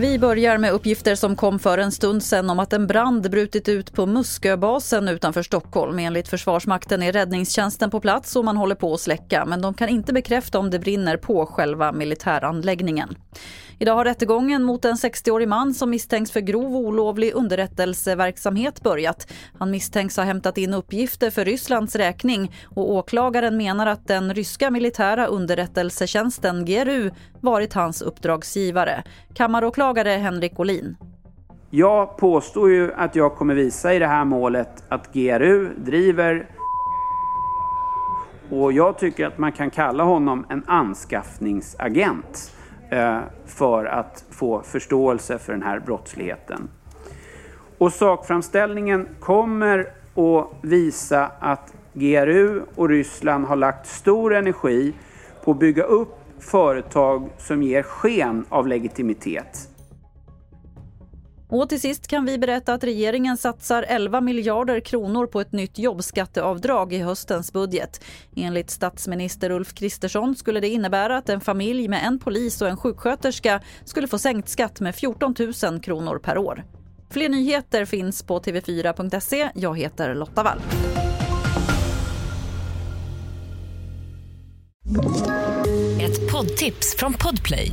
Vi 0.00 0.18
börjar 0.18 0.58
med 0.58 0.72
uppgifter 0.72 1.14
som 1.14 1.36
kom 1.36 1.58
för 1.58 1.78
en 1.78 1.92
stund 1.92 2.22
sedan 2.22 2.50
om 2.50 2.58
att 2.58 2.72
en 2.72 2.86
brand 2.86 3.30
brutit 3.30 3.68
ut 3.68 3.92
på 3.92 4.06
Musköbasen 4.06 5.08
utanför 5.08 5.42
Stockholm. 5.42 5.98
Enligt 5.98 6.28
Försvarsmakten 6.28 7.02
är 7.02 7.12
räddningstjänsten 7.12 7.90
på 7.90 8.00
plats 8.00 8.36
och 8.36 8.44
man 8.44 8.56
håller 8.56 8.74
på 8.74 8.94
att 8.94 9.00
släcka 9.00 9.44
men 9.44 9.62
de 9.62 9.74
kan 9.74 9.88
inte 9.88 10.12
bekräfta 10.12 10.58
om 10.58 10.70
det 10.70 10.78
brinner 10.78 11.16
på 11.16 11.46
själva 11.46 11.92
militäranläggningen. 11.92 13.16
Idag 13.80 13.94
har 13.94 14.04
rättegången 14.04 14.62
mot 14.62 14.84
en 14.84 14.94
60-årig 14.94 15.48
man 15.48 15.74
som 15.74 15.90
misstänks 15.90 16.32
för 16.32 16.40
grov 16.40 16.76
olovlig 16.76 17.32
underrättelseverksamhet 17.34 18.82
börjat. 18.82 19.32
Han 19.58 19.70
misstänks 19.70 20.16
ha 20.16 20.24
hämtat 20.24 20.58
in 20.58 20.74
uppgifter 20.74 21.30
för 21.30 21.44
Rysslands 21.44 21.96
räkning 21.96 22.52
och 22.74 22.90
åklagaren 22.90 23.56
menar 23.56 23.86
att 23.86 24.06
den 24.06 24.34
ryska 24.34 24.70
militära 24.70 25.26
underrättelsetjänsten 25.26 26.64
GRU 26.64 27.10
varit 27.40 27.74
hans 27.74 28.02
uppdragsgivare. 28.02 29.02
Kammaråklagare 29.34 30.10
Henrik 30.10 30.60
Olin. 30.60 30.96
Jag 31.70 32.16
påstår 32.16 32.70
ju 32.70 32.92
att 32.94 33.16
jag 33.16 33.36
kommer 33.36 33.54
visa 33.54 33.94
i 33.94 33.98
det 33.98 34.06
här 34.06 34.24
målet 34.24 34.84
att 34.88 35.12
GRU 35.12 35.68
driver 35.76 36.50
och 38.50 38.72
jag 38.72 38.98
tycker 38.98 39.26
att 39.26 39.38
man 39.38 39.52
kan 39.52 39.70
kalla 39.70 40.04
honom 40.04 40.46
en 40.48 40.64
anskaffningsagent. 40.66 42.57
Eh, 42.90 43.20
för 43.46 43.84
att 43.84 44.24
få 44.30 44.62
förståelse 44.62 45.38
för 45.38 45.52
den 45.52 45.62
här 45.62 45.80
brottsligheten. 45.80 46.68
Och 47.78 47.92
sakframställningen 47.92 49.08
kommer 49.20 49.78
att 50.14 50.48
visa 50.62 51.30
att 51.40 51.72
GRU 51.92 52.62
och 52.74 52.88
Ryssland 52.88 53.44
har 53.44 53.56
lagt 53.56 53.86
stor 53.86 54.34
energi 54.34 54.92
på 55.44 55.50
att 55.50 55.58
bygga 55.58 55.82
upp 55.82 56.18
företag 56.38 57.28
som 57.38 57.62
ger 57.62 57.82
sken 57.82 58.44
av 58.48 58.66
legitimitet. 58.66 59.68
Och 61.48 61.68
till 61.68 61.80
sist 61.80 62.06
kan 62.06 62.24
vi 62.24 62.38
berätta 62.38 62.74
att 62.74 62.84
regeringen 62.84 63.36
satsar 63.36 63.84
11 63.88 64.20
miljarder 64.20 64.80
kronor 64.80 65.26
på 65.26 65.40
ett 65.40 65.52
nytt 65.52 65.78
jobbskatteavdrag 65.78 66.92
i 66.92 66.98
höstens 66.98 67.52
budget. 67.52 68.04
Enligt 68.36 68.70
statsminister 68.70 69.50
Ulf 69.50 69.74
Kristersson 69.74 70.36
skulle 70.36 70.60
det 70.60 70.68
innebära 70.68 71.16
att 71.16 71.28
en 71.28 71.40
familj 71.40 71.88
med 71.88 72.04
en 72.04 72.18
polis 72.18 72.62
och 72.62 72.68
en 72.68 72.76
sjuksköterska 72.76 73.60
skulle 73.84 74.08
få 74.08 74.18
sänkt 74.18 74.48
skatt 74.48 74.80
med 74.80 74.94
14 74.94 75.34
000 75.62 75.80
kronor 75.80 76.18
per 76.18 76.38
år. 76.38 76.64
Fler 77.10 77.28
nyheter 77.28 77.84
finns 77.84 78.22
på 78.22 78.40
tv4.se. 78.40 79.50
Jag 79.54 79.78
heter 79.78 80.14
Lotta 80.14 80.42
Wall. 80.42 80.60
Ett 86.00 86.32
poddtips 86.32 86.96
från 86.98 87.12
Podplay. 87.12 87.72